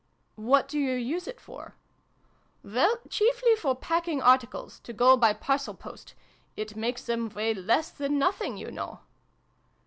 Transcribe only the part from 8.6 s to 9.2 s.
know."